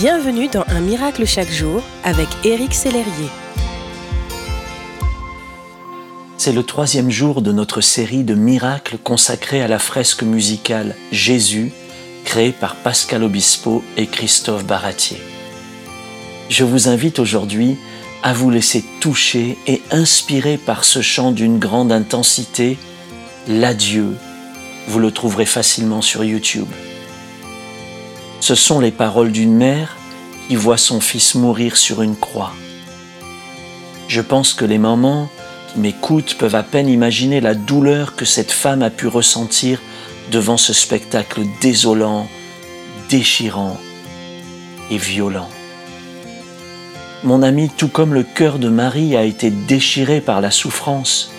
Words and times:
Bienvenue 0.00 0.48
dans 0.48 0.64
Un 0.68 0.80
miracle 0.80 1.26
chaque 1.26 1.50
jour 1.50 1.82
avec 2.04 2.26
Éric 2.42 2.72
Sellerier. 2.72 3.28
C'est 6.38 6.54
le 6.54 6.62
troisième 6.62 7.10
jour 7.10 7.42
de 7.42 7.52
notre 7.52 7.82
série 7.82 8.24
de 8.24 8.32
miracles 8.34 8.96
consacrés 8.96 9.60
à 9.60 9.68
la 9.68 9.78
fresque 9.78 10.22
musicale 10.22 10.96
Jésus, 11.12 11.70
créée 12.24 12.52
par 12.52 12.76
Pascal 12.76 13.22
Obispo 13.24 13.84
et 13.98 14.06
Christophe 14.06 14.64
Baratier. 14.64 15.18
Je 16.48 16.64
vous 16.64 16.88
invite 16.88 17.18
aujourd'hui 17.18 17.76
à 18.22 18.32
vous 18.32 18.48
laisser 18.48 18.82
toucher 19.00 19.58
et 19.66 19.82
inspirer 19.90 20.56
par 20.56 20.84
ce 20.84 21.02
chant 21.02 21.30
d'une 21.30 21.58
grande 21.58 21.92
intensité, 21.92 22.78
l'adieu. 23.46 24.16
Vous 24.88 24.98
le 24.98 25.10
trouverez 25.10 25.44
facilement 25.44 26.00
sur 26.00 26.24
YouTube. 26.24 26.68
Ce 28.40 28.54
sont 28.54 28.80
les 28.80 28.90
paroles 28.90 29.32
d'une 29.32 29.54
mère 29.54 29.96
qui 30.48 30.56
voit 30.56 30.78
son 30.78 31.00
fils 31.00 31.34
mourir 31.34 31.76
sur 31.76 32.02
une 32.02 32.16
croix. 32.16 32.52
Je 34.08 34.20
pense 34.20 34.54
que 34.54 34.64
les 34.64 34.78
mamans 34.78 35.28
qui 35.72 35.78
m'écoutent 35.78 36.34
peuvent 36.34 36.54
à 36.54 36.62
peine 36.62 36.88
imaginer 36.88 37.40
la 37.40 37.54
douleur 37.54 38.16
que 38.16 38.24
cette 38.24 38.50
femme 38.50 38.82
a 38.82 38.90
pu 38.90 39.06
ressentir 39.06 39.80
devant 40.32 40.56
ce 40.56 40.72
spectacle 40.72 41.42
désolant, 41.60 42.26
déchirant 43.08 43.78
et 44.90 44.96
violent. 44.98 45.48
Mon 47.22 47.42
ami, 47.42 47.70
tout 47.76 47.88
comme 47.88 48.14
le 48.14 48.22
cœur 48.22 48.58
de 48.58 48.70
Marie 48.70 49.14
a 49.16 49.24
été 49.24 49.50
déchiré 49.50 50.20
par 50.20 50.40
la 50.40 50.50
souffrance, 50.50 51.30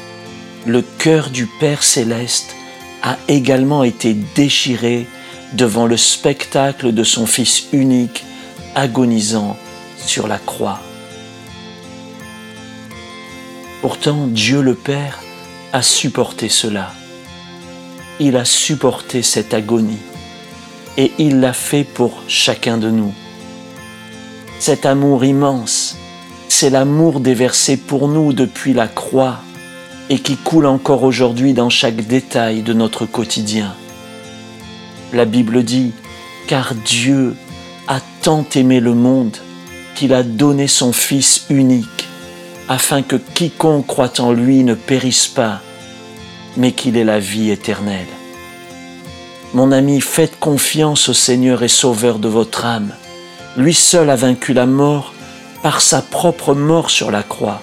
le 0.68 0.84
cœur 0.84 1.32
du 1.32 1.48
Père 1.60 1.82
céleste 1.82 2.56
a 3.02 3.18
également 3.28 3.84
été 3.84 4.16
déchiré 4.36 5.08
devant 5.54 5.86
le 5.86 5.98
spectacle 5.98 6.94
de 6.94 7.04
son 7.04 7.26
Fils 7.26 7.68
unique 7.72 8.26
agonisant 8.76 9.58
sur 9.98 10.28
la 10.28 10.38
croix. 10.38 10.80
Pourtant, 13.82 14.28
Dieu 14.28 14.62
le 14.62 14.76
Père 14.76 15.20
a 15.74 15.82
supporté 15.82 16.50
cela. 16.50 16.94
Il 18.20 18.38
a 18.38 18.46
supporté 18.46 19.24
cette 19.24 19.54
agonie 19.54 19.98
et 20.98 21.12
il 21.18 21.40
l'a 21.40 21.54
fait 21.54 21.84
pour 21.84 22.22
chacun 22.28 22.78
de 22.78 22.90
nous. 22.90 23.14
Cet 24.60 24.86
amour 24.86 25.26
immense, 25.26 25.98
c'est 26.48 26.70
l'amour 26.70 27.20
déversé 27.20 27.78
pour 27.78 28.08
nous 28.08 28.34
depuis 28.34 28.74
la 28.74 28.88
croix 28.88 29.40
et 30.10 30.20
qui 30.20 30.36
coule 30.36 30.68
encore 30.68 31.04
aujourd'hui 31.04 31.54
dans 31.54 31.70
chaque 31.70 32.06
détail 32.06 32.62
de 32.62 32.74
notre 32.74 33.06
quotidien. 33.06 33.74
La 35.14 35.26
Bible 35.26 35.64
dit, 35.64 35.92
car 36.48 36.74
Dieu 36.74 37.36
a 37.88 38.00
tant 38.22 38.46
aimé 38.56 38.80
le 38.80 38.94
monde 38.94 39.36
qu'il 39.96 40.14
a 40.14 40.24
donné 40.24 40.68
son 40.68 40.94
Fils 40.94 41.46
unique, 41.50 42.08
afin 42.70 43.02
que 43.02 43.18
quiconque 43.18 43.88
croit 43.88 44.20
en 44.20 44.32
lui 44.32 44.64
ne 44.64 44.74
périsse 44.74 45.28
pas, 45.28 45.60
mais 46.56 46.72
qu'il 46.72 46.96
ait 46.96 47.04
la 47.04 47.20
vie 47.20 47.52
éternelle. 47.52 48.08
Mon 49.54 49.74
ami, 49.74 50.00
faites 50.00 50.40
confiance 50.40 51.10
au 51.10 51.14
Seigneur 51.14 51.62
et 51.62 51.68
Sauveur 51.68 52.20
de 52.20 52.30
votre 52.30 52.66
âme. 52.66 52.94
Lui 53.58 53.74
seul 53.74 54.10
a 54.10 54.16
vaincu 54.16 54.54
la 54.54 54.66
mort 54.66 55.14
par 55.62 55.82
sa 55.82 56.02
propre 56.02 56.54
mort 56.54 56.90
sur 56.90 57.12
la 57.12 57.22
croix. 57.22 57.62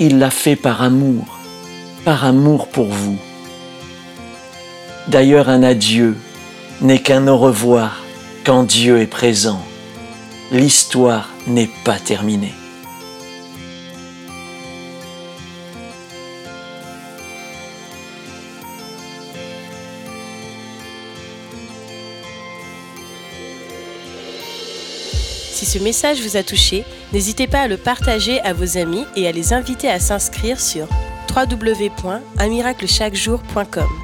Il 0.00 0.18
l'a 0.18 0.30
fait 0.30 0.56
par 0.56 0.80
amour, 0.80 1.38
par 2.06 2.24
amour 2.24 2.68
pour 2.68 2.86
vous. 2.86 3.18
D'ailleurs, 5.08 5.48
un 5.48 5.62
adieu 5.62 6.16
n'est 6.80 7.00
qu'un 7.00 7.28
au 7.28 7.36
revoir 7.36 8.02
quand 8.44 8.64
Dieu 8.64 9.00
est 9.00 9.06
présent. 9.06 9.62
L'histoire 10.50 11.28
n'est 11.46 11.70
pas 11.84 11.98
terminée. 11.98 12.54
Si 25.50 25.66
ce 25.66 25.78
message 25.78 26.20
vous 26.20 26.36
a 26.36 26.42
touché, 26.42 26.84
n'hésitez 27.12 27.46
pas 27.46 27.60
à 27.60 27.68
le 27.68 27.76
partager 27.76 28.40
à 28.40 28.52
vos 28.52 28.76
amis 28.76 29.04
et 29.16 29.28
à 29.28 29.32
les 29.32 29.52
inviter 29.52 29.88
à 29.88 30.00
s'inscrire 30.00 30.60
sur 30.60 30.88
www.unmiraclechaquejour.com. 31.34 34.03